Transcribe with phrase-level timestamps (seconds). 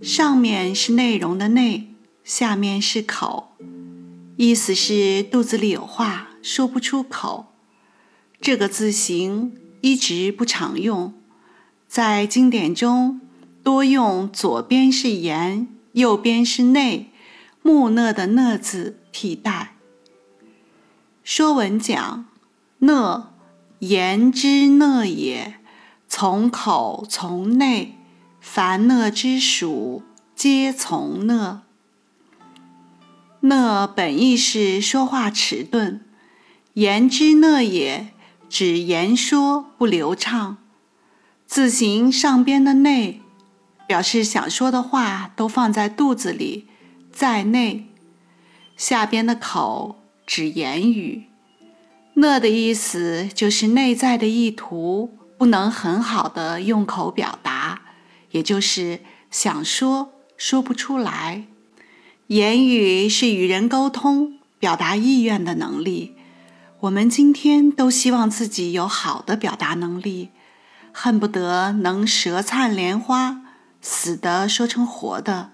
[0.00, 1.94] 上面是内容的内，
[2.24, 3.56] 下面是口，
[4.36, 7.52] 意思是肚子里有话说不出口。
[8.40, 11.12] 这个字形一直不常用，
[11.86, 13.20] 在经典中
[13.62, 17.10] 多用左边是言，右边是内，
[17.62, 19.76] 木讷的讷字替代。
[21.22, 22.26] 《说文》讲
[22.78, 23.28] 讷。
[23.80, 25.54] 言之讷也，
[26.06, 27.96] 从口从内，
[28.40, 30.02] 凡讷之属，
[30.34, 31.62] 皆从讷。
[33.40, 36.00] 讷本意是说话迟钝，
[36.74, 38.08] 言之讷也，
[38.48, 40.56] 指言说不流畅。
[41.46, 43.22] 字形上边的内，
[43.86, 46.68] 表示想说的话都放在肚子里，
[47.12, 47.86] 在内；
[48.76, 51.24] 下边的口，指言语。
[52.14, 57.49] 讷的意思就是内在的意图不能很好的用口表达，
[58.30, 59.00] 也就是
[59.30, 61.44] 想说说不出来。
[62.28, 66.14] 言语是与人沟通、表达意愿的能力。
[66.80, 70.30] 我们今天都希望自己有好的表达能力，
[70.92, 73.42] 恨不得能舌灿莲花，
[73.82, 75.50] 死的说成活的，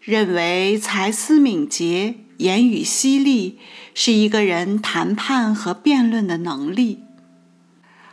[0.00, 2.16] 认为才思敏捷。
[2.38, 3.60] 言语犀利
[3.94, 7.04] 是一个人谈判和辩论的能力，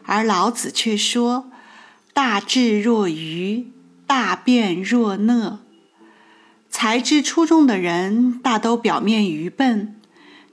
[0.03, 1.49] 而老子却说
[2.13, 3.71] ：“大智若愚，
[4.11, 5.59] 大辩若讷。”
[6.69, 9.95] 才智出众的人大都表面愚笨，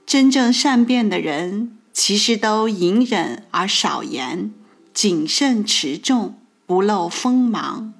[0.05, 4.53] 真正善辩的人其实都隐忍而少言，
[4.93, 7.93] 谨慎持重，不露锋芒。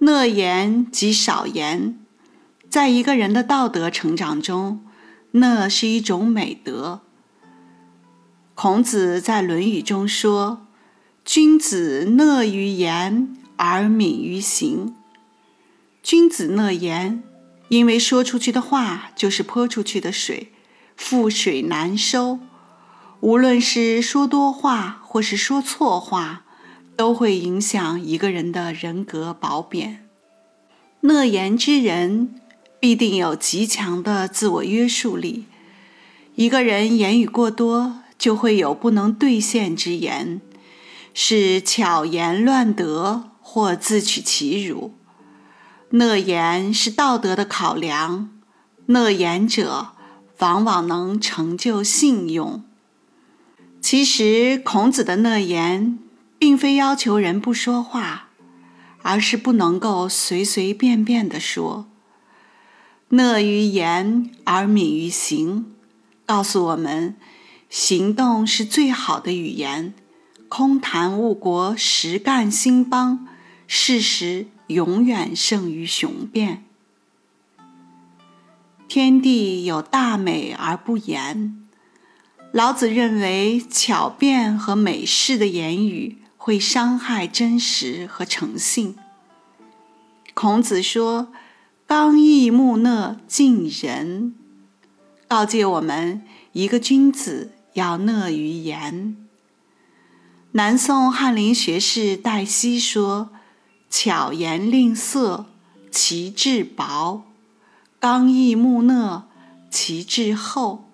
[0.00, 1.96] 讷言即少言。
[2.68, 4.84] 在一个人的道德成长中，
[5.30, 7.02] 讷是一种美德。
[8.56, 10.66] 孔子在《论语》中说
[11.24, 14.94] ：“君子讷于言而敏于行。”
[16.02, 17.22] 君子讷言，
[17.68, 20.52] 因为说出去的话就是泼出去的水，
[20.98, 22.40] 覆水难收。
[23.20, 26.44] 无论是说多话或是说错话，
[26.96, 30.06] 都会影响一个人的人格褒贬。
[31.00, 32.40] 讷言之人。
[32.80, 35.46] 必定有极强的自我约束力。
[36.34, 40.42] 一个人言语过多，就会有不能兑现之言，
[41.14, 44.94] 是巧言乱德，或自取其辱。
[45.90, 48.28] 讷言是道德的考量，
[48.86, 49.92] 讷言者
[50.40, 52.64] 往往能成就信用。
[53.80, 56.00] 其实，孔子的讷言，
[56.36, 58.30] 并非要求人不说话，
[59.02, 61.86] 而是不能够随随便便地说。
[63.10, 65.66] 讷于言而敏于行，
[66.26, 67.14] 告诉我们，
[67.70, 69.94] 行动是最好的语言。
[70.48, 73.28] 空谈误国，实干兴邦，
[73.66, 76.64] 事实永远胜于雄辩。
[78.88, 81.66] 天地有大美而不言。
[82.52, 88.96] 老子认为，巧辩和美式的言语会伤害真实和诚信。
[90.34, 91.32] 孔子说。
[91.86, 94.34] 刚毅木讷近人，
[95.28, 99.18] 告诫我们一个君子要讷于言。
[100.52, 103.30] 南宋翰林学士戴希说
[103.96, 105.46] ：“巧言令色，
[105.88, 107.22] 其志薄；
[108.00, 109.28] 刚毅木讷，
[109.70, 110.90] 其志厚。”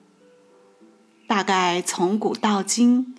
[1.27, 3.15] 大概从古到今，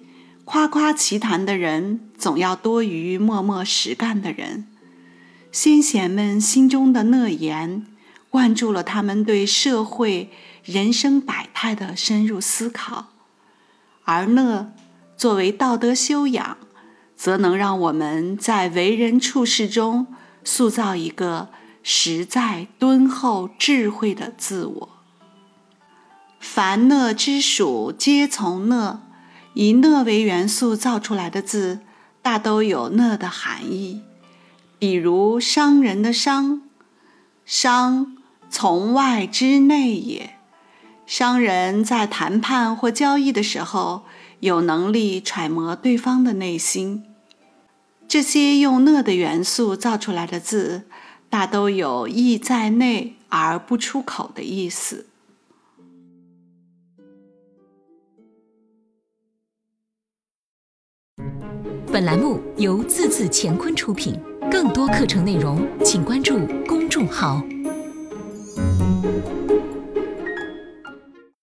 [0.46, 4.68] 夸夸其谈的人总要多于默默实干的人。
[5.52, 7.88] 先贤们心中的讷言，
[8.30, 10.30] 灌注了他们对社会、
[10.64, 13.06] 人生百态的深入思考；
[14.04, 14.72] 而讷
[15.18, 16.58] 作为道德修养，
[17.22, 20.08] 则能让我们在为人处事中
[20.44, 21.50] 塑造一个
[21.84, 24.90] 实在、敦厚、智慧的自我。
[26.40, 29.04] 凡讷之属，皆从讷。
[29.54, 31.82] 以讷为元素造出来的字，
[32.24, 34.02] 大都有讷的含义。
[34.80, 36.64] 比如商人的商，
[37.46, 38.18] 商
[38.50, 40.38] 从外之内也。
[41.06, 44.06] 商人在谈判或交易的时候，
[44.40, 47.06] 有能力揣摩对方的内心。
[48.12, 50.82] 这些用讷的元素造出来的字，
[51.30, 55.06] 大都有意在内而不出口的意思。
[61.90, 64.20] 本栏目由字字乾坤出品，
[64.52, 66.38] 更多课程内容请关注
[66.68, 67.42] 公众号。